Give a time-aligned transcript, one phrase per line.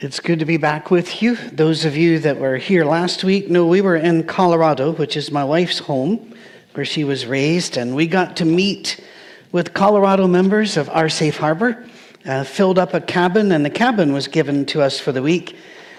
[0.00, 1.34] It's good to be back with you.
[1.34, 5.32] Those of you that were here last week know we were in Colorado, which is
[5.32, 6.36] my wife's home,
[6.74, 9.04] where she was raised, and we got to meet
[9.50, 11.84] with Colorado members of our safe harbor.
[12.24, 15.56] Uh, filled up a cabin, and the cabin was given to us for the week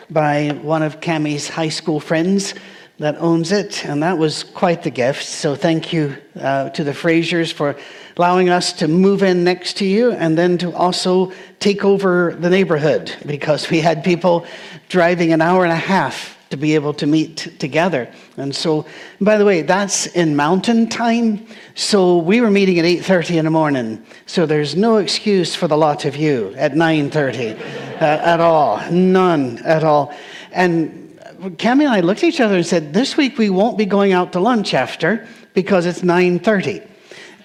[0.09, 2.53] by one of Cammie's high school friends
[2.99, 5.23] that owns it, and that was quite the gift.
[5.23, 7.77] So thank you uh, to the Frasers for
[8.17, 12.49] allowing us to move in next to you and then to also take over the
[12.49, 14.45] neighborhood because we had people
[14.89, 18.11] driving an hour and a half to be able to meet together.
[18.35, 18.85] And so,
[19.21, 21.45] by the way, that's in mountain time.
[21.75, 24.03] So we were meeting at 8:30 in the morning.
[24.25, 27.55] So there's no excuse for the lot of you at 9:30
[28.01, 28.81] uh, at all.
[28.91, 30.13] None at all.
[30.51, 31.08] And
[31.39, 34.13] Cammie and I looked at each other and said, "This week we won't be going
[34.13, 36.81] out to lunch after because it's 9:30."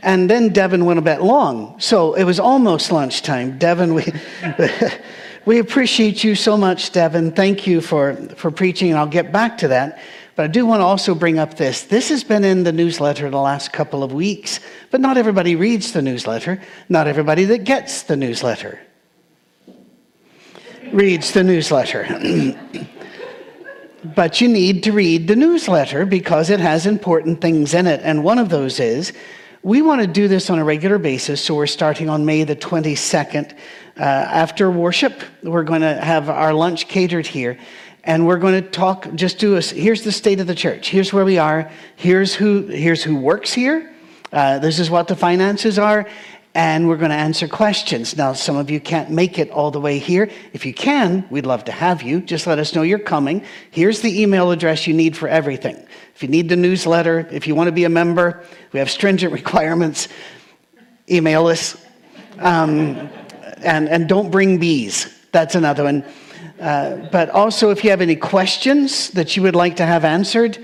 [0.03, 1.77] And then Devin went a bit long.
[1.79, 3.57] So it was almost lunchtime.
[3.59, 4.05] Devin, we,
[5.47, 7.33] we appreciate you so much, Devin.
[7.33, 9.99] Thank you for, for preaching, and I'll get back to that.
[10.37, 11.85] But I do want to also bring up this.
[11.85, 15.93] This has been in the newsletter the last couple of weeks, but not everybody reads
[15.93, 16.61] the newsletter.
[16.91, 18.81] Not everybody that gets the newsletter
[20.93, 22.05] reads the newsletter.
[24.05, 28.01] but you need to read the newsletter because it has important things in it.
[28.03, 29.13] And one of those is
[29.63, 32.55] we want to do this on a regular basis, so we're starting on May the
[32.55, 33.53] 22nd.
[33.97, 37.59] Uh, after worship, we're going to have our lunch catered here,
[38.03, 39.13] and we're going to talk.
[39.15, 39.71] Just do us.
[39.71, 40.91] Here's the state of the church.
[40.91, 41.71] Here's where we are.
[41.97, 42.67] Here's who.
[42.67, 43.91] Here's who works here.
[44.35, 46.09] Uh, this is what the finances are,
[46.55, 48.17] and we're going to answer questions.
[48.17, 50.31] Now, some of you can't make it all the way here.
[50.53, 52.21] If you can, we'd love to have you.
[52.21, 53.45] Just let us know you're coming.
[53.73, 55.77] Here's the email address you need for everything.
[56.15, 59.33] If you need the newsletter, if you want to be a member, we have stringent
[59.41, 60.09] requirements.
[61.11, 61.77] Email us.
[62.39, 63.11] Um,
[63.59, 65.13] and, and don't bring bees.
[65.33, 66.05] That's another one.
[66.61, 70.59] Uh, but also, if you have any questions that you would like to have answered,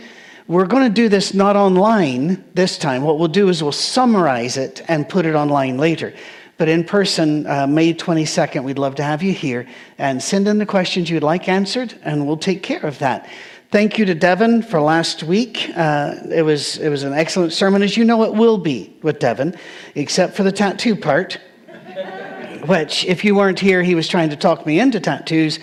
[0.50, 3.04] we're going to do this not online this time.
[3.04, 6.12] What we'll do is we'll summarize it and put it online later.
[6.56, 10.58] But in person, uh, May 22nd, we'd love to have you here and send in
[10.58, 13.30] the questions you'd like answered, and we'll take care of that.
[13.70, 15.70] Thank you to Devin for last week.
[15.76, 19.20] Uh, it, was, it was an excellent sermon, as you know it will be with
[19.20, 19.54] Devin,
[19.94, 21.38] except for the tattoo part,
[22.66, 25.60] which, if you weren't here, he was trying to talk me into tattoos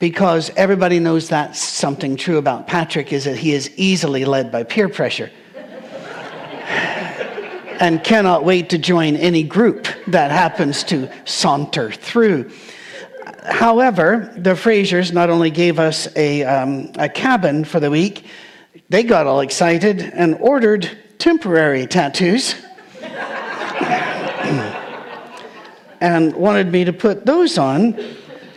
[0.00, 4.64] because everybody knows that's something true about Patrick is that he is easily led by
[4.64, 5.30] peer pressure
[7.78, 12.50] and cannot wait to join any group that happens to saunter through.
[13.44, 18.24] However, the Frasers not only gave us a, um, a cabin for the week,
[18.88, 22.54] they got all excited and ordered temporary tattoos
[26.00, 27.94] and wanted me to put those on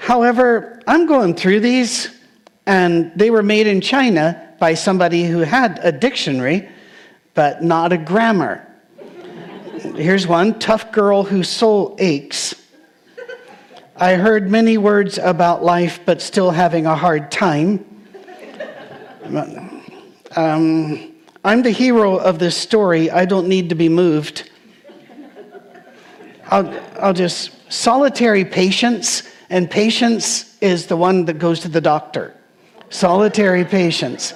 [0.04, 2.10] However, I'm going through these,
[2.66, 6.68] and they were made in China by somebody who had a dictionary,
[7.34, 8.68] but not a grammar.
[9.96, 12.54] Here's one tough girl whose soul aches.
[13.96, 17.86] I heard many words about life, but still having a hard time.
[20.36, 21.14] Um,
[21.46, 23.10] I'm the hero of this story.
[23.10, 24.50] I don't need to be moved.
[26.48, 32.36] I'll, I'll just, solitary patience and patience is the one that goes to the doctor.
[32.90, 34.34] Solitary patience.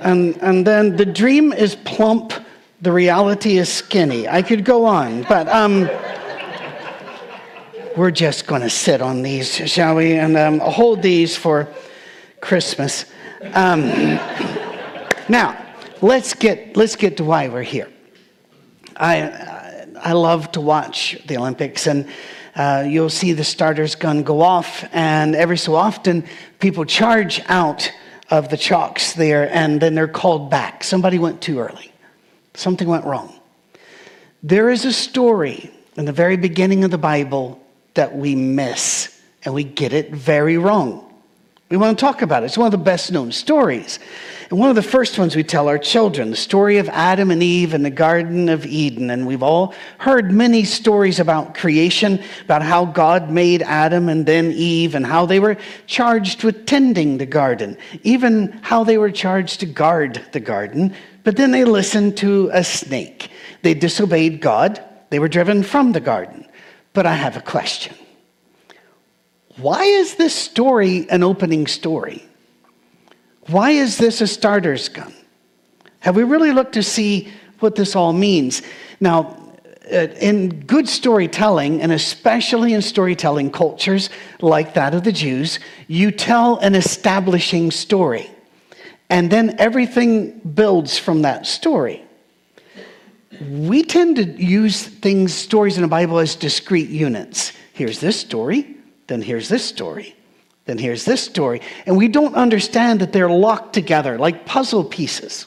[0.00, 2.32] And, and then the dream is plump,
[2.80, 4.26] the reality is skinny.
[4.26, 5.82] I could go on, but um,
[7.94, 10.14] we're just going to sit on these, shall we?
[10.14, 11.68] And um, hold these for
[12.40, 13.04] Christmas.
[13.52, 13.90] Um,
[15.28, 15.62] now,
[16.00, 17.92] let's get, let's get to why we're here.
[18.96, 22.08] I, I love to watch the Olympics, and
[22.56, 26.24] uh, you'll see the starter's gun go off, and every so often,
[26.58, 27.92] people charge out
[28.30, 30.82] of the chalks there, and then they're called back.
[30.82, 31.92] Somebody went too early,
[32.54, 33.38] something went wrong.
[34.42, 37.60] There is a story in the very beginning of the Bible
[37.94, 41.02] that we miss, and we get it very wrong.
[41.68, 42.46] We want to talk about it.
[42.46, 43.98] It's one of the best known stories.
[44.48, 47.42] And one of the first ones we tell our children, the story of Adam and
[47.42, 49.10] Eve in the Garden of Eden.
[49.10, 54.52] And we've all heard many stories about creation, about how God made Adam and then
[54.52, 55.56] Eve, and how they were
[55.86, 60.94] charged with tending the garden, even how they were charged to guard the garden.
[61.24, 63.30] But then they listened to a snake.
[63.62, 66.46] They disobeyed God, they were driven from the garden.
[66.92, 67.96] But I have a question.
[69.56, 72.28] Why is this story an opening story?
[73.48, 75.14] Why is this a starter's gun?
[76.00, 78.62] Have we really looked to see what this all means?
[79.00, 79.36] Now,
[79.92, 84.10] uh, in good storytelling, and especially in storytelling cultures
[84.40, 88.28] like that of the Jews, you tell an establishing story.
[89.08, 92.02] And then everything builds from that story.
[93.40, 97.52] We tend to use things, stories in the Bible, as discrete units.
[97.72, 98.76] Here's this story,
[99.06, 100.15] then here's this story,
[100.66, 101.62] then here's this story.
[101.86, 105.46] And we don't understand that they're locked together like puzzle pieces.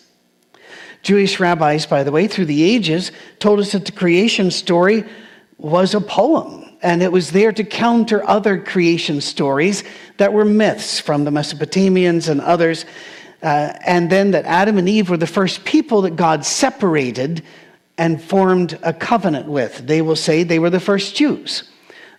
[1.01, 5.03] Jewish rabbis, by the way, through the ages, told us that the creation story
[5.57, 9.83] was a poem, and it was there to counter other creation stories
[10.17, 12.85] that were myths from the Mesopotamians and others.
[13.41, 17.43] Uh, and then that Adam and Eve were the first people that God separated
[17.97, 19.85] and formed a covenant with.
[19.85, 21.63] They will say they were the first Jews.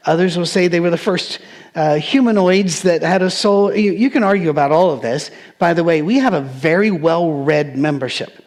[0.06, 1.40] Others will say they were the first
[1.74, 3.74] uh, humanoids that had a soul.
[3.74, 5.30] You, you can argue about all of this.
[5.58, 8.44] By the way, we have a very well read membership.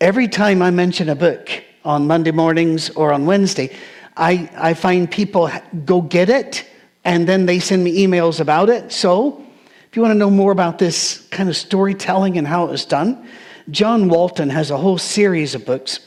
[0.00, 1.50] Every time I mention a book
[1.84, 3.74] on Monday mornings or on Wednesday,
[4.16, 5.50] I, I find people
[5.84, 6.68] go get it
[7.04, 8.92] and then they send me emails about it.
[8.92, 9.44] So,
[9.88, 12.84] if you want to know more about this kind of storytelling and how it was
[12.84, 13.26] done,
[13.70, 16.00] John Walton has a whole series of books,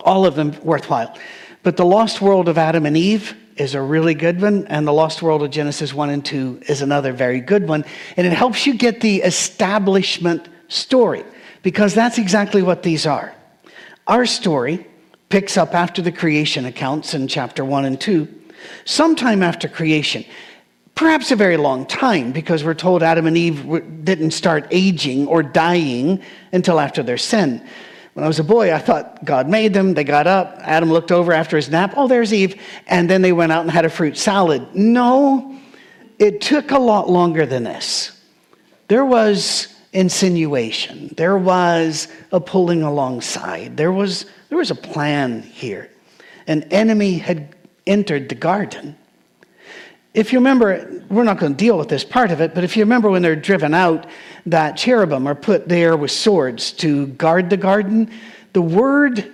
[0.00, 1.16] all of them worthwhile.
[1.62, 4.92] But The Lost World of Adam and Eve is a really good one, and The
[4.92, 7.84] Lost World of Genesis 1 and 2 is another very good one.
[8.16, 11.24] And it helps you get the establishment story
[11.62, 13.34] because that's exactly what these are.
[14.06, 14.86] Our story
[15.28, 18.26] picks up after the creation accounts in chapter 1 and 2,
[18.86, 20.24] sometime after creation.
[20.94, 25.42] Perhaps a very long time because we're told Adam and Eve didn't start aging or
[25.42, 26.22] dying
[26.52, 27.62] until after their sin.
[28.14, 29.94] When I was a boy, I thought God made them.
[29.94, 30.58] They got up.
[30.62, 31.94] Adam looked over after his nap.
[31.96, 32.60] Oh, there's Eve.
[32.86, 34.74] And then they went out and had a fruit salad.
[34.74, 35.56] No,
[36.18, 38.20] it took a lot longer than this.
[38.88, 41.14] There was insinuation.
[41.16, 43.76] There was a pulling alongside.
[43.76, 45.90] There was, there was a plan here.
[46.46, 47.54] An enemy had
[47.86, 48.96] entered the garden.
[50.12, 52.76] If you remember, we're not going to deal with this part of it, but if
[52.76, 54.06] you remember when they're driven out,
[54.46, 58.10] that cherubim are put there with swords to guard the garden.
[58.52, 59.32] The word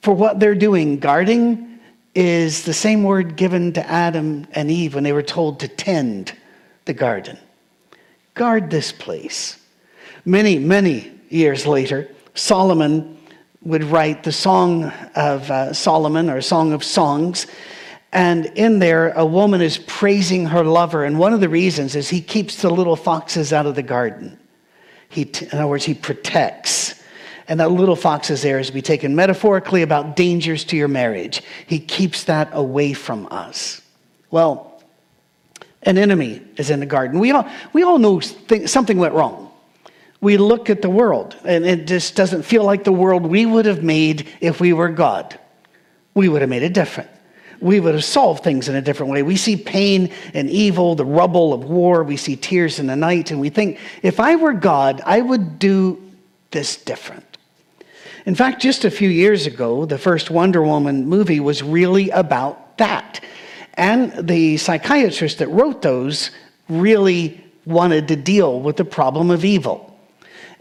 [0.00, 1.78] for what they're doing, guarding,
[2.14, 6.34] is the same word given to Adam and Eve when they were told to tend
[6.86, 7.38] the garden.
[8.34, 9.58] Guard this place.
[10.24, 13.18] Many, many years later, Solomon
[13.62, 17.46] would write the Song of uh, Solomon or Song of Songs.
[18.12, 21.04] And in there, a woman is praising her lover.
[21.04, 24.38] And one of the reasons is he keeps the little foxes out of the garden.
[25.08, 27.00] He, in other words, he protects.
[27.46, 30.88] And that little fox is there is to be taken metaphorically about dangers to your
[30.88, 31.42] marriage.
[31.66, 33.80] He keeps that away from us.
[34.30, 34.82] Well,
[35.82, 37.18] an enemy is in the garden.
[37.18, 39.50] We all, we all know th- something went wrong
[40.20, 43.66] we look at the world and it just doesn't feel like the world we would
[43.66, 45.38] have made if we were God.
[46.14, 47.10] We would have made it different.
[47.60, 49.22] We would have solved things in a different way.
[49.22, 52.02] We see pain and evil, the rubble of war.
[52.02, 55.58] We see tears in the night, and we think, if I were God, I would
[55.58, 56.00] do
[56.50, 57.24] this different.
[58.26, 62.78] In fact, just a few years ago, the first Wonder Woman movie was really about
[62.78, 63.20] that.
[63.74, 66.30] And the psychiatrist that wrote those
[66.68, 69.98] really wanted to deal with the problem of evil.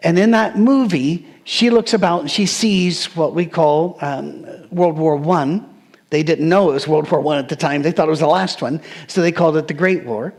[0.01, 4.97] And in that movie, she looks about and she sees what we call um, World
[4.97, 5.61] War I.
[6.09, 7.81] They didn't know it was World War I at the time.
[7.81, 10.33] They thought it was the last one, so they called it the Great War.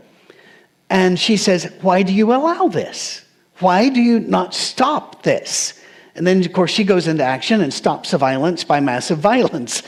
[0.89, 3.23] And she says, Why do you allow this?
[3.59, 5.79] Why do you not stop this?
[6.15, 9.83] And then, of course, she goes into action and stops the violence by massive violence.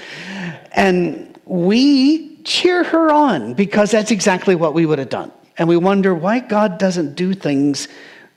[0.71, 5.31] And we cheer her on because that's exactly what we would have done.
[5.57, 7.87] And we wonder why God doesn't do things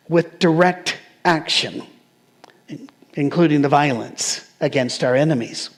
[0.09, 1.83] with direct action,
[3.15, 5.71] including the violence against our enemies.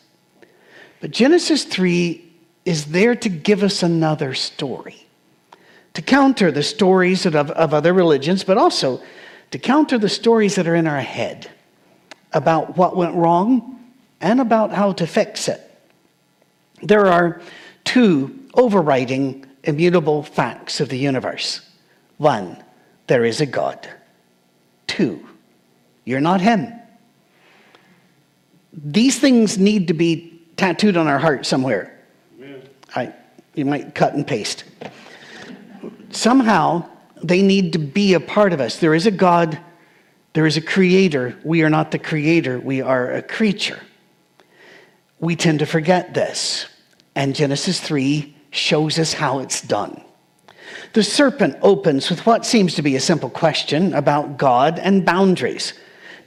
[1.00, 2.24] But Genesis 3
[2.64, 5.06] is there to give us another story,
[5.94, 9.00] to counter the stories of, of other religions, but also
[9.50, 11.50] to counter the stories that are in our head
[12.32, 13.78] about what went wrong
[14.20, 15.60] and about how to fix it.
[16.82, 17.40] There are
[17.84, 21.60] two overriding immutable facts of the universe.
[22.18, 22.62] One,
[23.06, 23.88] there is a God.
[24.86, 25.26] Two,
[26.04, 26.72] you're not him.
[28.72, 31.94] These things need to be tattooed on our heart somewhere.
[32.94, 33.14] I,
[33.54, 34.64] you might cut and paste.
[36.10, 36.88] Somehow,
[37.22, 38.78] they need to be a part of us.
[38.78, 39.58] There is a God,
[40.32, 41.38] there is a creator.
[41.44, 43.80] We are not the creator, we are a creature.
[45.20, 46.66] We tend to forget this.
[47.14, 50.02] And Genesis 3 shows us how it's done.
[50.92, 55.74] The serpent opens with what seems to be a simple question about God and boundaries.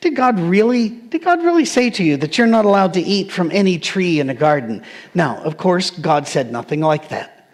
[0.02, 3.32] Did God really did God really say to you that you're not allowed to eat
[3.32, 4.84] from any tree in a garden?
[5.14, 7.50] Now, of course, God said nothing like that.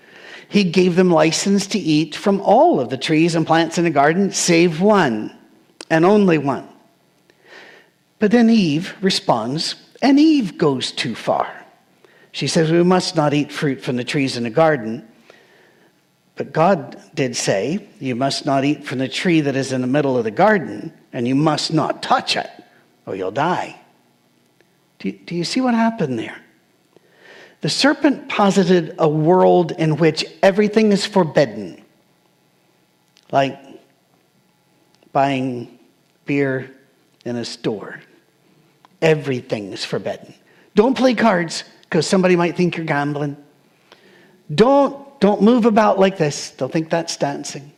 [0.49, 3.89] He gave them license to eat from all of the trees and plants in the
[3.89, 5.37] garden save one,
[5.89, 6.69] and only one.
[8.19, 11.53] But then Eve responds, and Eve goes too far.
[12.31, 15.06] She says, We must not eat fruit from the trees in the garden.
[16.37, 19.87] But God did say, You must not eat from the tree that is in the
[19.87, 22.49] middle of the garden, and you must not touch it,
[23.07, 23.79] or you'll die.
[24.99, 26.39] Do you, do you see what happened there?
[27.61, 31.83] The serpent posited a world in which everything is forbidden,
[33.31, 33.59] like
[35.11, 35.79] buying
[36.25, 36.71] beer
[37.25, 37.99] in a store.
[39.01, 40.35] Everything is forbidden.
[40.75, 43.37] Don't play cards because somebody might think you're gambling.
[44.53, 46.51] Don't don't move about like this.
[46.51, 47.71] They'll think that's dancing.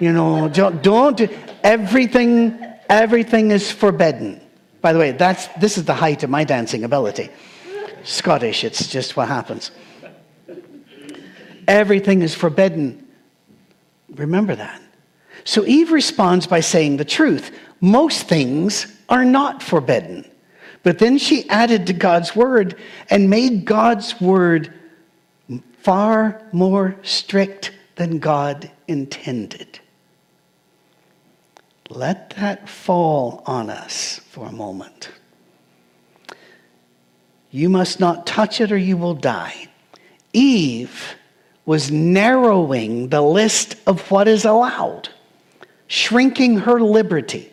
[0.00, 1.20] You know, don't, don't
[1.62, 4.40] everything, everything is forbidden.
[4.80, 7.30] By the way, that's, this is the height of my dancing ability.
[8.02, 9.70] Scottish, it's just what happens.
[11.68, 13.06] Everything is forbidden.
[14.10, 14.82] Remember that.
[15.44, 17.56] So Eve responds by saying the truth.
[17.80, 20.28] Most things are not forbidden.
[20.82, 22.76] But then she added to God's word
[23.08, 24.72] and made God's word
[25.82, 29.80] far more strict than God intended.
[31.90, 35.10] Let that fall on us for a moment.
[37.50, 39.68] You must not touch it or you will die.
[40.32, 41.16] Eve
[41.66, 45.08] was narrowing the list of what is allowed,
[45.86, 47.52] shrinking her liberty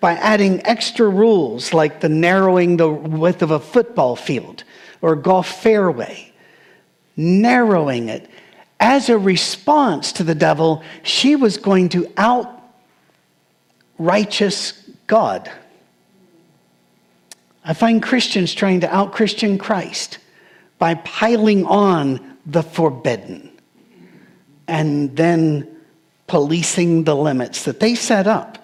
[0.00, 4.64] by adding extra rules like the narrowing the width of a football field
[5.00, 6.25] or golf fairway
[7.16, 8.30] narrowing it.
[8.78, 12.52] As a response to the devil, she was going to out
[13.98, 15.50] righteous God.
[17.64, 20.18] I find Christians trying to out Christian Christ
[20.78, 23.50] by piling on the forbidden
[24.68, 25.68] and then
[26.26, 28.58] policing the limits that they set up.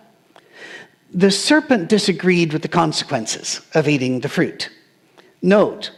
[1.14, 4.70] The serpent disagreed with the consequences of eating the fruit.
[5.42, 5.90] Note,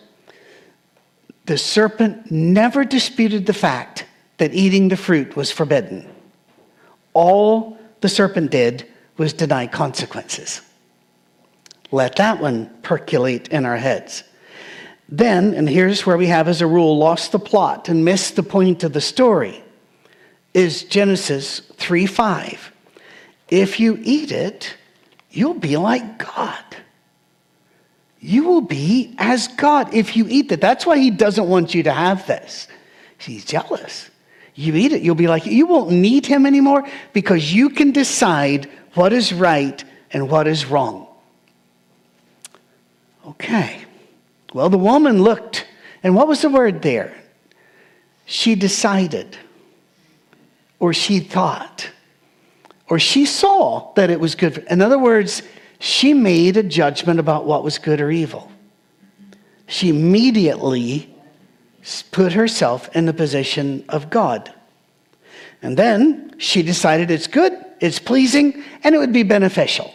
[1.45, 4.07] the serpent never disputed the fact
[4.39, 6.09] that eating the fruit was forbidden.
[7.13, 8.87] All the serpent did
[9.17, 10.63] was deny consequences.
[11.91, 14.25] Let that one percolate in our heads.
[15.09, 18.43] Then, and here's where we have as a rule lost the plot and missed the
[18.43, 19.63] point of the story,
[20.55, 22.73] is Genesis 3 5.
[23.49, 24.75] If you eat it,
[25.31, 26.65] you'll be like God
[28.25, 30.63] you will be as God if you eat that.
[30.63, 32.69] That's why he doesn't want you to have this.
[33.19, 34.09] He's jealous.
[34.55, 38.71] You eat it, you'll be like, you won't need him anymore because you can decide
[38.95, 41.07] what is right and what is wrong.
[43.27, 43.85] Okay.
[44.55, 45.67] Well, the woman looked,
[46.03, 47.15] and what was the word there?
[48.25, 49.37] She decided,
[50.79, 51.91] or she thought,
[52.89, 54.65] or she saw that it was good.
[54.71, 55.43] In other words,
[55.79, 58.51] she made a judgment about what was good or evil.
[59.67, 61.15] She immediately
[62.11, 64.53] put herself in the position of God.
[65.63, 69.93] And then she decided it's good, it's pleasing, and it would be beneficial.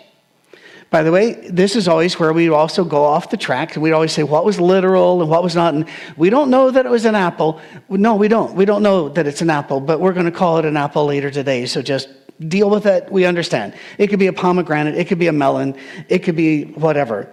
[0.89, 3.75] By the way, this is always where we also go off the track.
[3.75, 5.75] and We always say what was literal and what was not.
[5.75, 7.61] And we don't know that it was an apple.
[7.89, 8.55] No, we don't.
[8.55, 11.05] We don't know that it's an apple, but we're going to call it an apple
[11.05, 11.67] later today.
[11.67, 12.09] So just
[12.47, 13.11] deal with it.
[13.11, 13.73] We understand.
[13.97, 15.75] It could be a pomegranate, it could be a melon,
[16.07, 17.31] it could be whatever.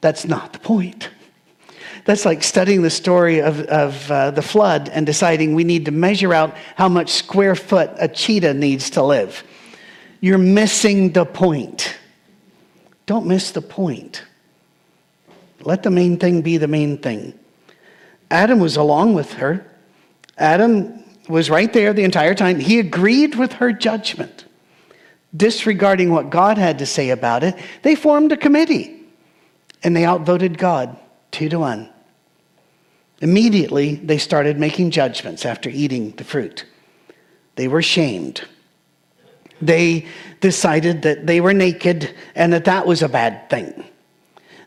[0.00, 1.10] That's not the point.
[2.04, 5.90] That's like studying the story of, of uh, the flood and deciding we need to
[5.90, 9.44] measure out how much square foot a cheetah needs to live.
[10.20, 11.96] You're missing the point.
[13.06, 14.24] Don't miss the point.
[15.60, 17.38] Let the main thing be the main thing.
[18.30, 19.66] Adam was along with her.
[20.36, 22.58] Adam was right there the entire time.
[22.58, 24.46] He agreed with her judgment
[25.36, 29.02] disregarding what God had to say about it, they formed a committee
[29.82, 30.96] and they outvoted God
[31.30, 31.88] two to one.
[33.20, 36.64] Immediately, they started making judgments after eating the fruit.
[37.56, 38.42] They were shamed.
[39.60, 40.06] They
[40.40, 43.84] decided that they were naked and that that was a bad thing.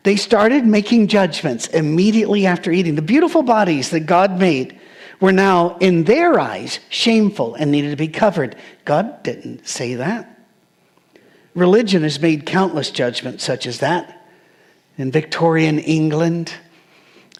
[0.03, 2.95] They started making judgments immediately after eating.
[2.95, 4.79] The beautiful bodies that God made
[5.21, 8.55] were now, in their eyes, shameful and needed to be covered.
[8.83, 10.40] God didn't say that.
[11.53, 14.17] Religion has made countless judgments such as that.
[14.97, 16.53] In Victorian England,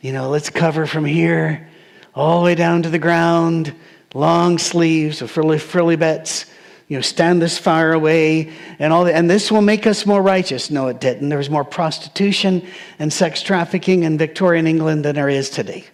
[0.02, 1.70] you know, let's cover from here
[2.14, 3.74] all the way down to the ground,
[4.14, 6.46] long sleeves frilly, frilly bits,
[6.88, 10.22] you know, stand this far away and all that, and this will make us more
[10.22, 10.70] righteous.
[10.70, 11.30] No, it didn't.
[11.30, 12.68] There was more prostitution
[13.00, 15.86] and sex trafficking in Victorian England than there is today.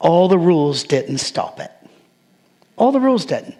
[0.00, 1.70] All the rules didn't stop it.
[2.76, 3.56] All the rules didn't.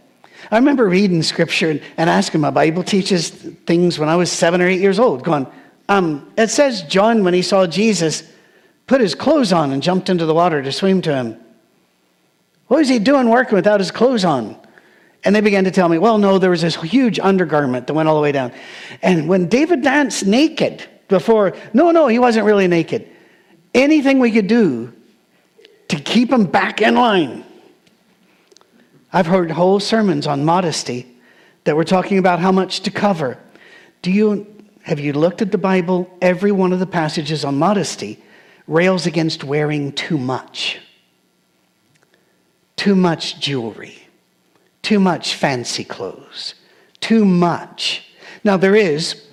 [0.51, 4.61] I remember reading scripture and, and asking my Bible teachers things when I was seven
[4.61, 5.47] or eight years old, going,
[5.89, 8.23] um, it says John, when he saw Jesus,
[8.87, 11.41] put his clothes on and jumped into the water to swim to him.
[12.69, 14.57] What was he doing working without his clothes on?
[15.25, 18.09] And they began to tell me, well, no, there was this huge undergarment that went
[18.09, 18.53] all the way down.
[19.03, 23.09] And when David danced naked before, no, no, he wasn't really naked.
[23.73, 24.93] Anything we could do
[25.89, 27.45] to keep him back in line.
[29.15, 31.07] I've heard whole sermons on modesty
[31.65, 33.39] that were talking about how much to cover.
[34.03, 34.47] Do you
[34.83, 36.15] have you looked at the Bible?
[36.21, 38.23] Every one of the passages on modesty
[38.67, 40.79] rails against wearing too much.
[42.77, 44.05] Too much jewelry
[44.85, 46.55] too much fancy clothes,
[47.01, 48.07] too much.
[48.45, 49.25] Now, there is,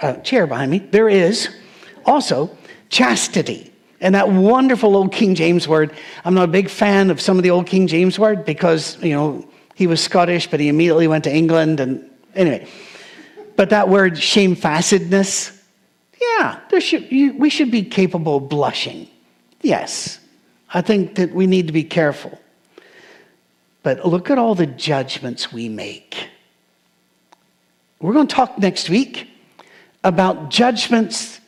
[0.00, 1.48] a chair behind me, there is
[2.04, 2.50] also
[2.90, 3.72] chastity.
[4.00, 7.42] And that wonderful old King James word, I'm not a big fan of some of
[7.42, 11.24] the old King James word because, you know, he was Scottish, but he immediately went
[11.24, 11.80] to England.
[11.80, 12.66] And anyway,
[13.56, 15.52] but that word shamefacedness,
[16.20, 19.08] yeah, should, you, we should be capable of blushing.
[19.62, 20.20] Yes,
[20.72, 22.38] I think that we need to be careful.
[23.82, 26.28] But look at all the judgments we make.
[28.00, 29.28] We're going to talk next week
[30.04, 31.40] about judgments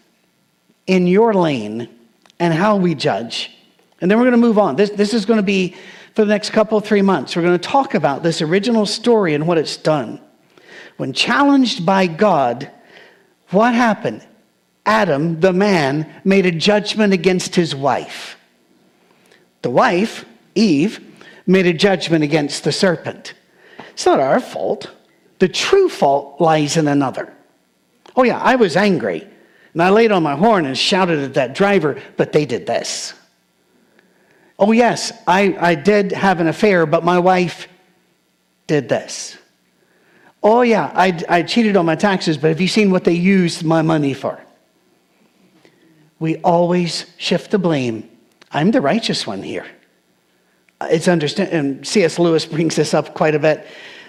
[0.87, 1.89] in your lane
[2.41, 3.51] and how we judge.
[4.01, 4.77] And then we're going to move on.
[4.77, 5.75] This, this is going to be
[6.15, 7.37] for the next couple, three months.
[7.37, 10.21] We're going to talk about this original story and what it's done.
[10.97, 12.71] When challenged by God,
[13.51, 14.27] what happened?
[14.85, 18.37] Adam, the man, made a judgment against his wife.
[19.63, 21.01] The wife, Eve,
[21.47, 23.35] made a judgment against the serpent.
[23.91, 24.91] It's not our fault.
[25.39, 27.33] The true fault lies in another.
[28.17, 29.29] Oh, yeah, I was angry.
[29.79, 33.15] And I laid on my horn and shouted at that driver, but they did this.
[34.59, 37.69] Oh, yes, I, I did have an affair, but my wife
[38.67, 39.39] did this.
[40.43, 43.63] Oh, yeah, I, I cheated on my taxes, but have you seen what they used
[43.63, 44.41] my money for?
[46.19, 48.11] We always shift the blame.
[48.51, 49.67] I'm the righteous one here
[50.83, 52.19] it's understand, and C.S.
[52.19, 53.67] Lewis brings this up quite a bit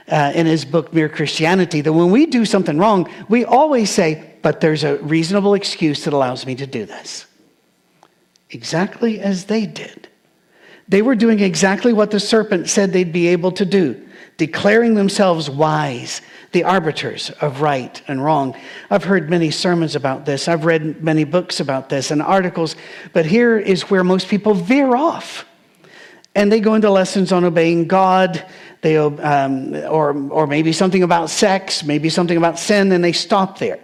[0.08, 4.29] uh, in his book Mere Christianity, that when we do something wrong, we always say,
[4.42, 7.26] but there's a reasonable excuse that allows me to do this.
[8.50, 10.08] Exactly as they did.
[10.88, 15.50] They were doing exactly what the serpent said they'd be able to do, declaring themselves
[15.50, 16.22] wise,
[16.52, 18.56] the arbiters of right and wrong.
[18.90, 22.76] I've heard many sermons about this, I've read many books about this and articles,
[23.14, 25.46] but here is where most people veer off
[26.36, 28.46] and they go into lessons on obeying God,
[28.82, 33.58] they, um, or, or maybe something about sex, maybe something about sin, and they stop
[33.60, 33.80] there.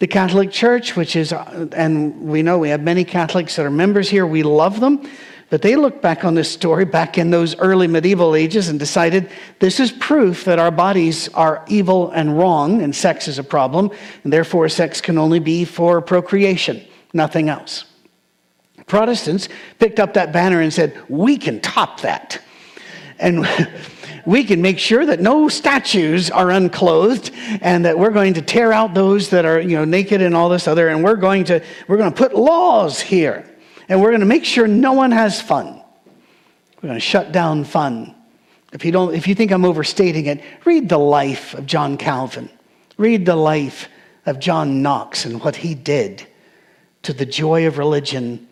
[0.00, 3.70] The Catholic Church, which is, uh, and we know we have many Catholics that are
[3.70, 5.06] members here, we love them,
[5.50, 9.28] but they look back on this story back in those early medieval ages and decided
[9.58, 13.90] this is proof that our bodies are evil and wrong, and sex is a problem,
[14.24, 16.82] and therefore sex can only be for procreation,
[17.12, 17.84] nothing else.
[18.86, 22.40] Protestants picked up that banner and said, We can top that.
[23.18, 23.46] And
[24.26, 27.30] we can make sure that no statues are unclothed
[27.60, 30.48] and that we're going to tear out those that are you know naked and all
[30.48, 33.46] this other and we're going to we're going to put laws here.
[33.88, 35.82] And we're going to make sure no one has fun.
[36.76, 38.14] We're going to shut down fun.
[38.72, 42.48] If you don't if you think i'm overstating it read the life of john calvin.
[42.96, 43.88] Read the life
[44.26, 46.26] of john knox and what he did
[47.02, 48.46] to the joy of religion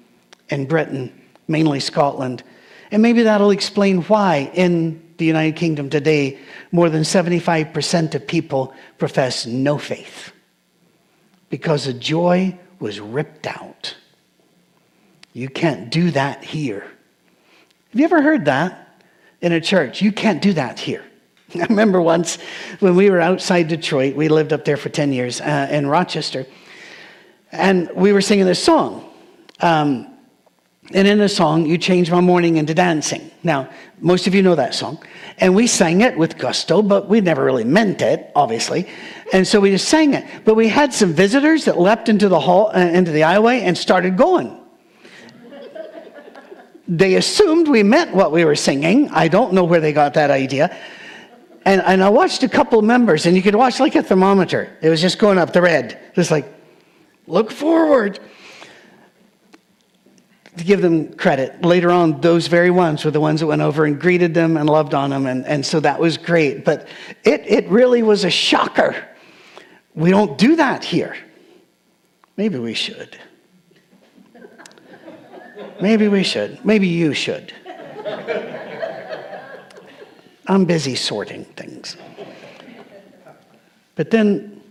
[0.48, 1.12] in Britain,
[1.46, 2.42] mainly Scotland.
[2.90, 6.38] And maybe that'll explain why in the United Kingdom today,
[6.72, 10.32] more than 75% of people profess no faith
[11.50, 13.96] because the joy was ripped out.
[15.32, 16.80] You can't do that here.
[16.80, 19.02] Have you ever heard that
[19.40, 20.00] in a church?
[20.02, 21.04] You can't do that here.
[21.54, 22.38] I remember once
[22.80, 26.46] when we were outside Detroit, we lived up there for 10 years uh, in Rochester,
[27.50, 29.10] and we were singing this song.
[29.60, 30.17] Um,
[30.94, 33.30] and in the song, You Change My Mourning into Dancing.
[33.42, 33.68] Now,
[34.00, 35.02] most of you know that song.
[35.36, 38.88] And we sang it with gusto, but we never really meant it, obviously.
[39.32, 40.24] And so we just sang it.
[40.46, 43.76] But we had some visitors that leapt into the hall, uh, into the aisleway and
[43.76, 44.58] started going.
[46.88, 49.10] they assumed we meant what we were singing.
[49.10, 50.74] I don't know where they got that idea.
[51.66, 54.74] And, and I watched a couple members, and you could watch like a thermometer.
[54.80, 56.00] It was just going up the red.
[56.14, 56.50] Just like,
[57.26, 58.20] look forward
[60.58, 61.62] to give them credit.
[61.64, 64.68] Later on, those very ones were the ones that went over and greeted them and
[64.68, 65.26] loved on them.
[65.26, 66.64] And, and so that was great.
[66.64, 66.88] But
[67.24, 68.94] it, it really was a shocker.
[69.94, 71.16] We don't do that here.
[72.36, 73.18] Maybe we should.
[75.80, 76.64] Maybe we should.
[76.64, 77.52] Maybe you should.
[80.46, 81.96] I'm busy sorting things.
[83.94, 84.62] But then,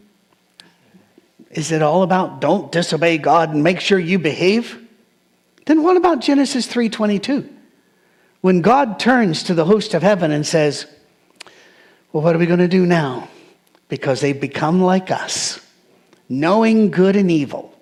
[1.52, 4.87] is it all about don't disobey God and make sure you behave?
[5.67, 7.47] Then what about Genesis 3:22?
[8.39, 10.86] When God turns to the host of heaven and says,
[12.12, 13.27] "Well, what are we going to do now?
[13.89, 15.60] Because they've become like us,
[16.30, 17.77] knowing good and evil."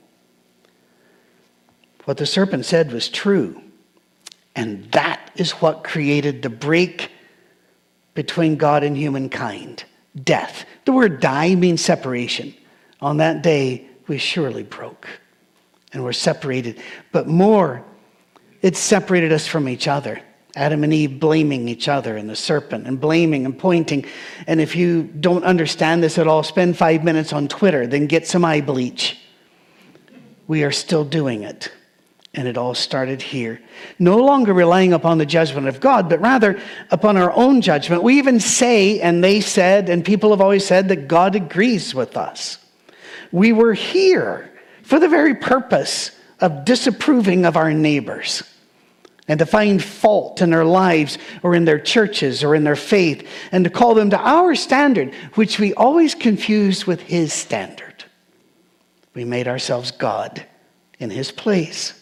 [2.06, 3.62] What the serpent said was true.
[4.56, 7.12] And that is what created the break
[8.16, 9.84] between God and humankind
[10.24, 10.66] death.
[10.86, 12.56] The word die means separation.
[13.02, 15.08] On that day, we surely broke
[15.96, 16.80] and we're separated.
[17.12, 17.84] But more,
[18.62, 20.22] it separated us from each other.
[20.56, 24.06] Adam and Eve blaming each other and the serpent and blaming and pointing.
[24.48, 28.26] And if you don't understand this at all, spend five minutes on Twitter, then get
[28.26, 29.20] some eye bleach.
[30.48, 31.72] We are still doing it.
[32.34, 33.62] And it all started here.
[33.98, 36.60] No longer relying upon the judgment of God, but rather
[36.92, 38.04] upon our own judgment.
[38.04, 42.18] We even say, and they said, and people have always said, that God agrees with
[42.18, 42.58] us.
[43.32, 44.52] We were here
[44.86, 48.44] for the very purpose of disapproving of our neighbors
[49.28, 53.28] and to find fault in their lives or in their churches or in their faith
[53.52, 58.06] and to call them to our standard, which we always confuse with His standard.
[59.16, 60.46] We made ourselves God
[61.00, 62.00] in His place.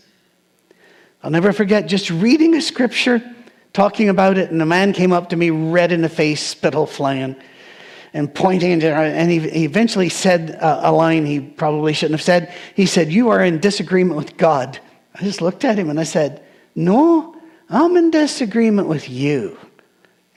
[1.23, 3.23] I'll never forget just reading a scripture,
[3.71, 6.85] talking about it, and a man came up to me, red in the face, spittle
[6.85, 7.37] flying
[8.13, 12.19] and pointing at her, and he, he eventually said a, a line he probably shouldn't
[12.19, 12.53] have said.
[12.75, 14.79] He said, You are in disagreement with God.
[15.15, 16.43] I just looked at him and I said,
[16.75, 17.35] No,
[17.69, 19.57] I'm in disagreement with you.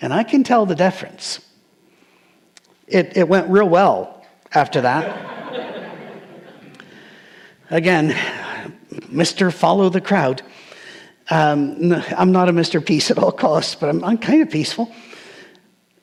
[0.00, 1.40] And I can tell the difference.
[2.86, 5.34] It, it went real well after that.
[7.70, 8.10] Again,
[8.90, 9.52] Mr.
[9.52, 10.42] Follow the Crowd.
[11.28, 12.84] Um, I'm not a Mr.
[12.84, 14.92] Peace at all costs, but I'm, I'm kind of peaceful.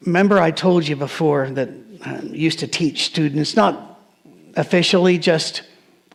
[0.06, 1.70] Remember, I told you before that
[2.06, 4.02] I used to teach students, not
[4.58, 5.64] officially, just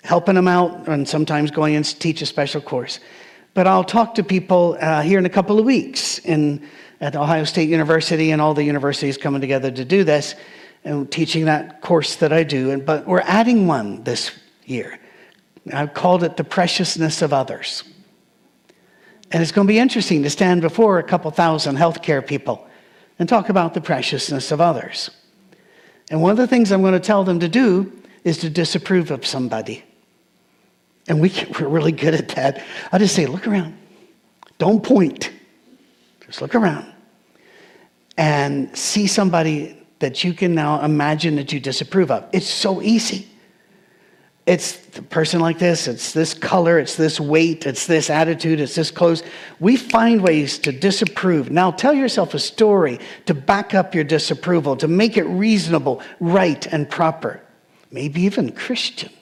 [0.05, 3.01] helping them out, and sometimes going and teach a special course.
[3.55, 6.69] But I'll talk to people uh, here in a couple of weeks in,
[7.01, 10.35] at Ohio State University, and all the universities coming together to do this,
[10.85, 12.71] and teaching that course that I do.
[12.71, 14.33] And, but we're adding one this
[14.67, 14.99] year.
[15.73, 17.85] I've called it The Preciousness of Others.
[19.31, 22.68] And it's going to be interesting to stand before a couple thousand healthcare people
[23.19, 25.11] and talk about the preciousness of others.
[26.11, 27.93] And one of the things I'm going to tell them to do
[28.25, 29.85] is to disapprove of somebody.
[31.09, 32.65] And we we're really good at that.
[32.93, 33.77] I'll just say, look around.
[34.59, 35.31] Don't point.
[36.27, 36.93] Just look around.
[38.17, 42.29] And see somebody that you can now imagine that you disapprove of.
[42.33, 43.29] It's so easy
[44.49, 48.75] it's the person like this, it's this color, it's this weight, it's this attitude, it's
[48.75, 49.23] this clothes.
[49.61, 51.51] We find ways to disapprove.
[51.51, 56.67] Now tell yourself a story to back up your disapproval, to make it reasonable, right,
[56.73, 57.43] and proper.
[57.91, 59.13] Maybe even Christian.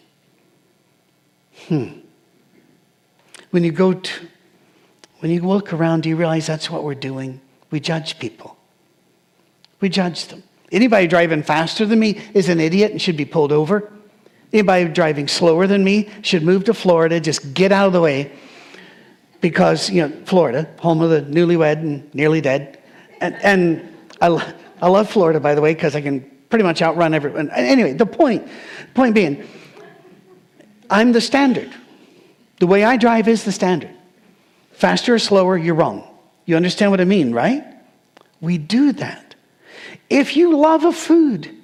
[1.67, 1.89] Hmm.
[3.51, 4.29] When you go to,
[5.19, 7.41] when you look around, do you realize that's what we're doing?
[7.73, 8.57] We judge people.
[9.81, 10.45] We judge them.
[10.71, 13.93] Anybody driving faster than me is an idiot and should be pulled over.
[14.57, 18.33] Anybody driving slower than me should move to Florida, just get out of the way.
[19.42, 22.83] Because, you know, Florida, home of the newlywed and nearly dead.
[23.21, 27.12] And, and I, I love Florida, by the way, because I can pretty much outrun
[27.12, 27.51] everyone.
[27.51, 28.49] Anyway, the point,
[28.95, 29.47] point being,
[30.88, 31.71] I'm the standard.
[32.59, 33.95] The way I drive is the standard.
[34.73, 36.03] Faster or slower, you're wrong.
[36.47, 37.62] You understand what I mean, right?
[38.40, 39.35] We do that.
[40.09, 41.55] If you love a food,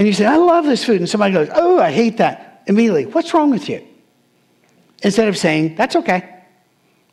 [0.00, 2.62] and you say, I love this food, and somebody goes, Oh, I hate that.
[2.66, 3.86] Immediately, what's wrong with you?
[5.02, 6.42] Instead of saying, That's okay, I'm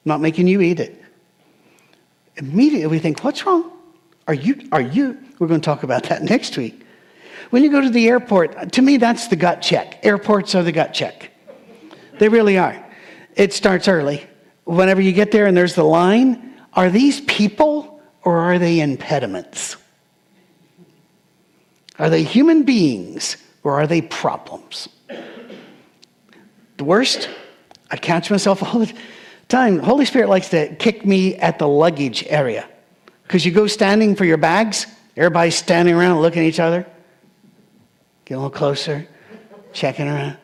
[0.05, 1.03] not making you eat it.
[2.37, 3.73] Immediately we think, What's wrong?
[4.25, 5.17] Are you, are you?
[5.37, 6.81] We're going to talk about that next week.
[7.49, 9.99] When you go to the airport, to me, that's the gut check.
[10.03, 11.31] Airports are the gut check.
[12.19, 12.81] They really are.
[13.35, 14.25] It starts early.
[14.63, 19.75] Whenever you get there and there's the line, are these people or are they impediments?
[21.99, 24.89] Are they human beings or are they problems?
[26.77, 27.29] The worst,
[27.89, 28.93] I catch myself all the
[29.47, 29.79] time.
[29.79, 32.67] Holy Spirit likes to kick me at the luggage area.
[33.23, 36.85] Because you go standing for your bags, everybody's standing around looking at each other.
[38.25, 39.07] Get a little closer,
[39.73, 40.37] checking around.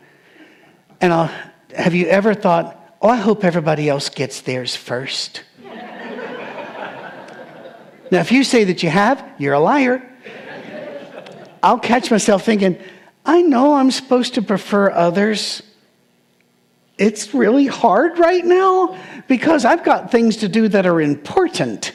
[1.02, 1.32] And I'll,
[1.76, 5.44] have you ever thought, Oh, I hope everybody else gets theirs first.
[5.62, 5.74] now,
[8.12, 10.10] if you say that you have, you're a liar.
[11.64, 12.78] I'll catch myself thinking,
[13.26, 15.64] I know I'm supposed to prefer others.
[16.98, 19.00] It's really hard right now
[19.30, 21.94] because I've got things to do that are important.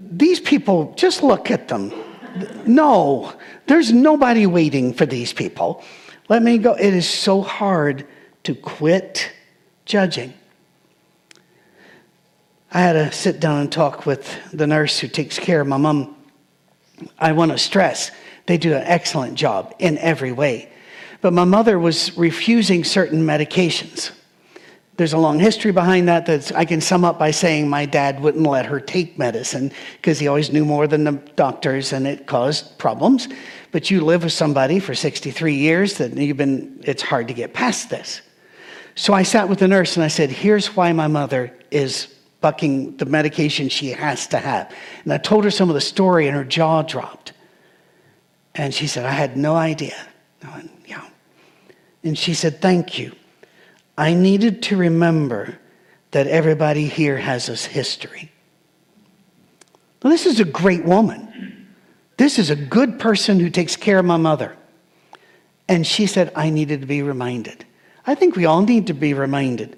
[0.00, 1.92] These people, just look at them.
[2.64, 3.34] No,
[3.66, 5.84] there's nobody waiting for these people.
[6.30, 6.72] Let me go.
[6.72, 8.06] It is so hard
[8.44, 9.30] to quit
[9.84, 10.32] judging.
[12.72, 15.76] I had to sit down and talk with the nurse who takes care of my
[15.76, 16.16] mom.
[17.18, 18.10] I want to stress
[18.46, 20.70] they do an excellent job in every way.
[21.20, 24.12] But my mother was refusing certain medications.
[24.96, 28.20] There's a long history behind that that I can sum up by saying my dad
[28.20, 32.26] wouldn't let her take medicine because he always knew more than the doctors and it
[32.26, 33.28] caused problems.
[33.72, 37.52] But you live with somebody for 63 years that you've been, it's hard to get
[37.52, 38.22] past this.
[38.94, 42.06] So I sat with the nurse and I said, Here's why my mother is
[42.40, 44.72] bucking the medication she has to have.
[45.04, 47.32] And I told her some of the story and her jaw dropped.
[48.56, 49.96] And she said, I had no idea.
[50.42, 51.06] Went, yeah.
[52.02, 53.12] And she said, Thank you.
[53.98, 55.58] I needed to remember
[56.10, 58.30] that everybody here has a history.
[60.02, 61.68] Well, this is a great woman.
[62.16, 64.56] This is a good person who takes care of my mother.
[65.68, 67.64] And she said, I needed to be reminded.
[68.06, 69.76] I think we all need to be reminded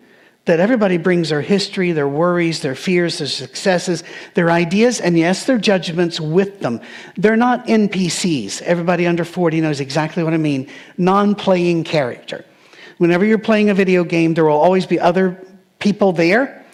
[0.48, 5.44] that everybody brings their history, their worries, their fears, their successes, their ideas, and yes,
[5.44, 6.80] their judgments with them.
[7.18, 8.62] They're not NPCs.
[8.62, 10.68] Everybody under 40 knows exactly what I mean.
[10.96, 12.46] Non playing character.
[12.96, 15.38] Whenever you're playing a video game, there will always be other
[15.80, 16.64] people there.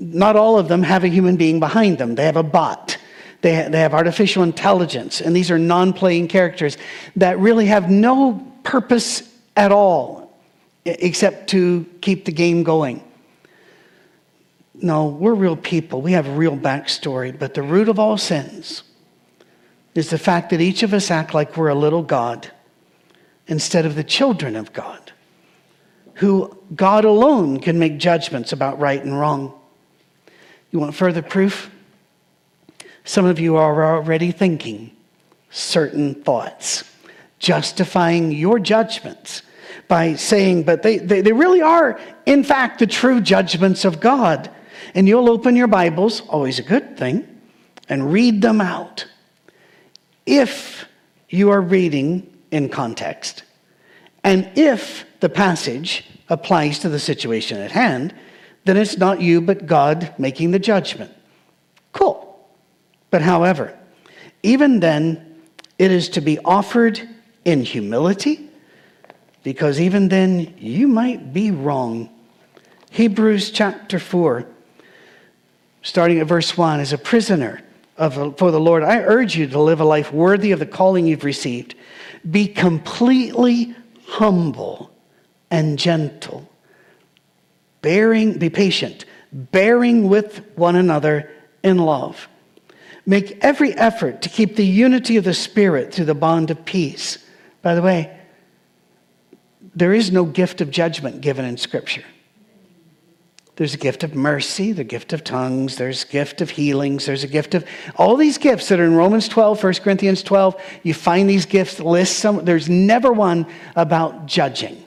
[0.00, 2.96] Not all of them have a human being behind them, they have a bot.
[3.42, 6.78] They, they have artificial intelligence, and these are non playing characters
[7.16, 9.22] that really have no purpose
[9.56, 10.23] at all
[10.84, 13.02] except to keep the game going.
[14.74, 16.02] No, we're real people.
[16.02, 18.82] We have a real backstory, but the root of all sins
[19.94, 22.50] is the fact that each of us act like we're a little God
[23.46, 25.12] instead of the children of God,
[26.14, 29.54] who God alone can make judgments about right and wrong.
[30.70, 31.70] You want further proof?
[33.04, 34.90] Some of you are already thinking
[35.50, 36.82] certain thoughts,
[37.38, 39.42] justifying your judgments
[39.88, 44.50] by saying, but they, they, they really are, in fact, the true judgments of God.
[44.94, 47.26] And you'll open your Bibles, always a good thing,
[47.88, 49.06] and read them out.
[50.26, 50.86] If
[51.28, 53.42] you are reading in context,
[54.22, 58.14] and if the passage applies to the situation at hand,
[58.64, 61.12] then it's not you but God making the judgment.
[61.92, 62.20] Cool.
[63.10, 63.78] But however,
[64.42, 65.40] even then,
[65.78, 67.00] it is to be offered
[67.44, 68.48] in humility
[69.44, 72.08] because even then you might be wrong.
[72.90, 74.44] Hebrews chapter 4,
[75.82, 77.60] starting at verse 1, as a prisoner
[77.96, 81.06] of, for the Lord, I urge you to live a life worthy of the calling
[81.06, 81.76] you've received.
[82.28, 83.74] Be completely
[84.06, 84.90] humble
[85.50, 86.48] and gentle,
[87.82, 91.30] bearing, be patient, bearing with one another
[91.62, 92.28] in love.
[93.04, 97.18] Make every effort to keep the unity of the Spirit through the bond of peace.
[97.60, 98.13] By the way,
[99.74, 102.04] there is no gift of judgment given in Scripture.
[103.56, 107.22] There's a gift of mercy, the gift of tongues, there's a gift of healings, there's
[107.22, 110.60] a gift of all these gifts that are in Romans 12, 1 Corinthians 12.
[110.82, 114.84] You find these gifts list some, there's never one about judging.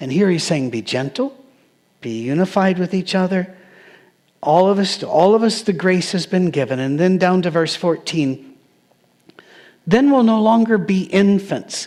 [0.00, 1.36] And here he's saying, be gentle,
[2.00, 3.54] be unified with each other.
[4.42, 6.80] All of us, all of us, the grace has been given.
[6.80, 8.56] And then down to verse 14.
[9.86, 11.86] Then we'll no longer be infants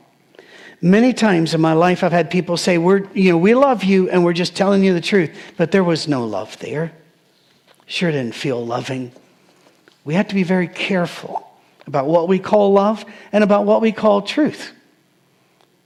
[0.81, 4.09] Many times in my life, I've had people say, we're, you know, we love you
[4.09, 6.91] and we're just telling you the truth, but there was no love there.
[7.85, 9.11] Sure didn't feel loving.
[10.03, 11.47] We have to be very careful
[11.85, 14.71] about what we call love and about what we call truth.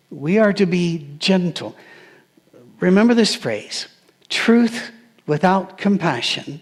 [0.09, 1.75] We are to be gentle.
[2.79, 3.87] Remember this phrase
[4.29, 4.91] truth
[5.27, 6.61] without compassion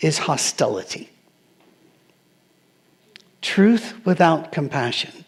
[0.00, 1.10] is hostility.
[3.42, 5.26] Truth without compassion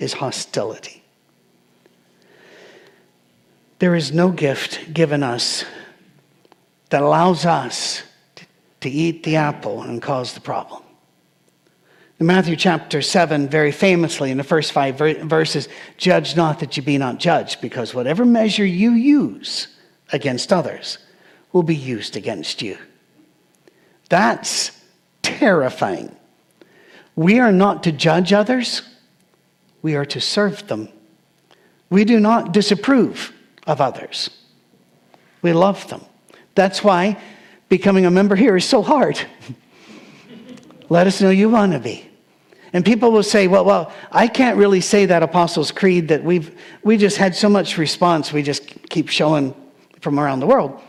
[0.00, 1.03] is hostility.
[3.84, 5.62] There is no gift given us
[6.88, 8.02] that allows us
[8.80, 10.82] to eat the apple and cause the problem.
[12.18, 15.68] In Matthew chapter 7, very famously, in the first five verses,
[15.98, 19.68] judge not that you be not judged, because whatever measure you use
[20.14, 20.96] against others
[21.52, 22.78] will be used against you.
[24.08, 24.80] That's
[25.20, 26.16] terrifying.
[27.16, 28.80] We are not to judge others,
[29.82, 30.88] we are to serve them.
[31.90, 33.30] We do not disapprove
[33.66, 34.30] of others,
[35.42, 36.04] we love them.
[36.54, 37.20] That's why
[37.68, 39.18] becoming a member here is so hard.
[40.88, 42.08] Let us know you want to be.
[42.72, 46.60] And people will say, well, well, I can't really say that Apostles' Creed that we've
[46.82, 49.54] we just had so much response, we just keep showing
[50.00, 50.80] from around the world.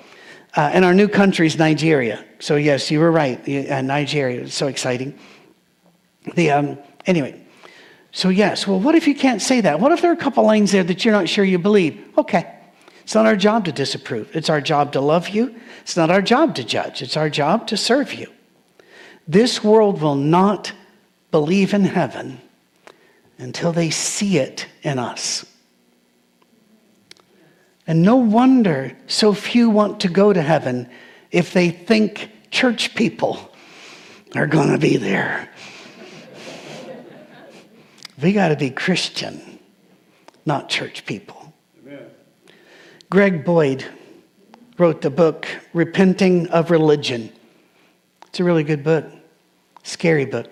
[0.58, 2.24] Uh, and our new country is Nigeria.
[2.40, 3.38] So, yes, you were right.
[3.48, 5.18] Uh, Nigeria is so exciting.
[6.36, 7.42] The, um, anyway,
[8.12, 9.80] so yes, well, what if you can't say that?
[9.80, 12.04] What if there are a couple lines there that you're not sure you believe?
[12.18, 12.55] Okay.
[13.06, 14.36] It's not our job to disapprove.
[14.36, 15.54] It's our job to love you.
[15.82, 17.04] It's not our job to judge.
[17.04, 18.32] It's our job to serve you.
[19.28, 20.74] This world will not
[21.30, 22.42] believe in heaven
[23.38, 25.46] until they see it in us.
[27.86, 30.90] And no wonder so few want to go to heaven
[31.30, 33.52] if they think church people
[34.34, 35.48] are going to be there.
[38.20, 39.60] we got to be Christian,
[40.44, 41.45] not church people.
[43.10, 43.86] Greg Boyd
[44.78, 47.32] wrote the book Repenting of Religion.
[48.28, 49.06] It's a really good book,
[49.84, 50.48] scary book.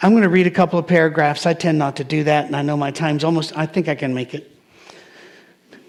[0.00, 1.46] I'm going to read a couple of paragraphs.
[1.46, 3.96] I tend not to do that, and I know my time's almost, I think I
[3.96, 4.50] can make it.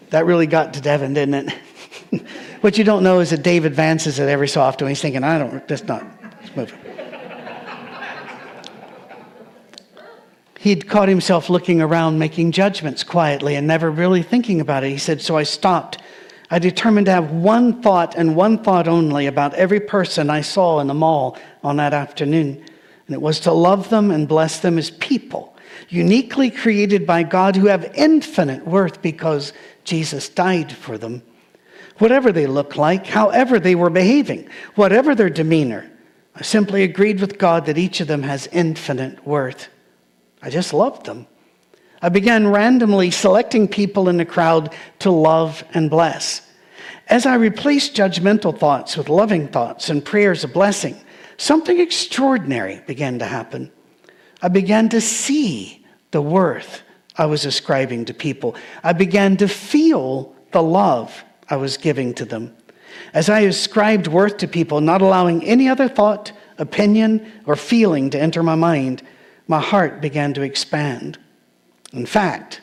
[0.10, 1.52] That really got to Devin, didn't
[2.12, 2.24] it?
[2.62, 4.88] what you don't know is that Dave advances it every so often.
[4.88, 6.04] He's thinking, I don't, that's not,
[6.42, 6.99] let's move
[10.62, 14.90] He'd caught himself looking around, making judgments quietly, and never really thinking about it.
[14.90, 16.02] He said, So I stopped.
[16.52, 20.82] I determined to have one thought and one thought only about every person I saw
[20.82, 22.62] in the mall on that afternoon.
[23.08, 25.56] And it was to love them and bless them as people,
[25.88, 29.54] uniquely created by God who have infinite worth because
[29.86, 31.24] Jesus died for them.
[32.00, 35.90] Whatever they looked like, however they were behaving, whatever their demeanor,
[36.36, 39.70] I simply agreed with God that each of them has infinite worth.
[40.42, 41.28] I just loved them.
[42.02, 46.42] I began randomly selecting people in the crowd to love and bless.
[47.08, 50.96] As I replaced judgmental thoughts with loving thoughts and prayers of blessing,
[51.38, 53.72] something extraordinary began to happen.
[54.42, 56.84] I began to see the worth
[57.18, 58.56] I was ascribing to people.
[58.84, 62.56] I began to feel the love I was giving to them.
[63.14, 68.20] As I ascribed worth to people, not allowing any other thought, opinion, or feeling to
[68.20, 69.02] enter my mind,
[69.50, 71.18] my heart began to expand.
[71.92, 72.62] In fact,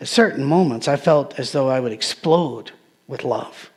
[0.00, 2.72] at certain moments, I felt as though I would explode
[3.06, 3.70] with love.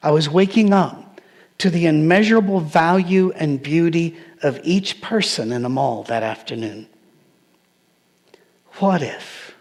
[0.00, 1.20] I was waking up
[1.58, 6.86] to the immeasurable value and beauty of each person in the mall that afternoon.
[8.74, 9.54] What if?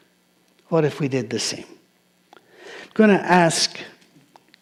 [0.68, 1.66] What if we did the same?
[2.36, 3.80] I'm going to ask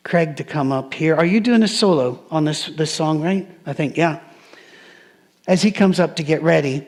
[0.04, 1.16] Craig to come up here.
[1.16, 3.50] Are you doing a solo on this, this song, right?
[3.66, 4.22] I think, yeah.
[5.46, 6.88] As he comes up to get ready,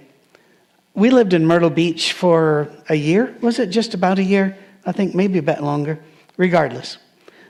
[0.95, 3.35] we lived in Myrtle Beach for a year.
[3.41, 4.57] Was it just about a year?
[4.85, 5.99] I think maybe a bit longer.
[6.37, 6.97] Regardless,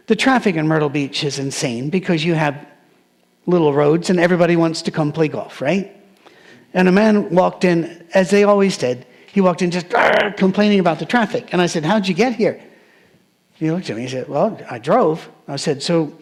[0.07, 2.67] the traffic in Myrtle Beach is insane because you have
[3.47, 5.95] little roads and everybody wants to come play golf, right?
[6.73, 9.87] And a man walked in, as they always did, he walked in just
[10.37, 11.49] complaining about the traffic.
[11.51, 12.61] And I said, How'd you get here?
[13.53, 14.03] He looked at me.
[14.03, 15.29] He said, Well, I drove.
[15.47, 16.17] I said, So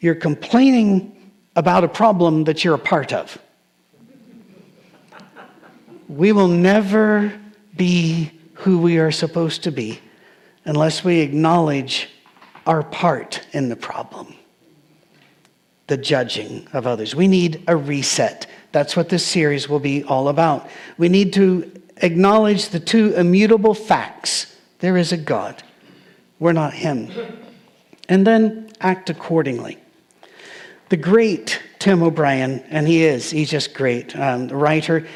[0.00, 3.38] you're complaining about a problem that you're a part of.
[6.08, 7.32] We will never
[7.76, 10.00] be who we are supposed to be
[10.64, 12.08] unless we acknowledge
[12.66, 14.34] our part in the problem
[15.86, 17.14] the judging of others.
[17.14, 18.46] We need a reset.
[18.72, 20.68] That's what this series will be all about.
[20.98, 25.62] We need to acknowledge the two immutable facts there is a God,
[26.38, 27.10] we're not Him.
[28.08, 29.78] And then act accordingly.
[30.88, 35.06] The great Tim O'Brien, and he is, he's just great, um, writer,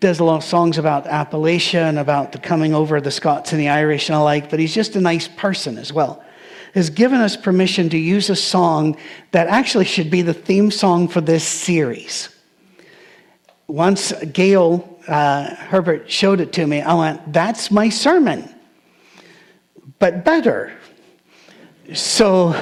[0.00, 3.52] does a lot of songs about Appalachia and about the coming over of the Scots
[3.52, 6.24] and the Irish and alike, but he's just a nice person as well.
[6.74, 8.96] Has given us permission to use a song
[9.32, 12.30] that actually should be the theme song for this series.
[13.66, 18.48] Once Gail uh, Herbert showed it to me, I went, that's my sermon,
[19.98, 20.72] but better.
[21.92, 22.52] So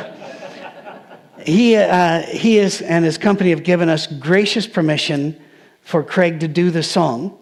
[1.44, 5.40] he, uh, he is, and his company have given us gracious permission
[5.88, 7.38] for Craig to do the song.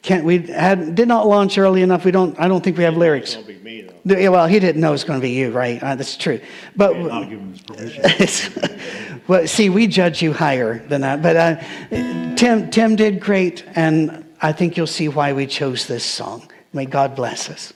[0.00, 2.06] Can't, we had, did not launch early enough.
[2.06, 3.36] We don't, I don't think we have lyrics.
[3.62, 5.82] Me, well, he didn't know it was going to be you, right?
[5.82, 6.40] Uh, that's true.
[6.74, 8.80] But I'll give him permission.
[9.28, 11.20] well, see, we judge you higher than that.
[11.20, 16.06] But uh, Tim, Tim did great, and I think you'll see why we chose this
[16.06, 16.50] song.
[16.72, 17.74] May God bless us.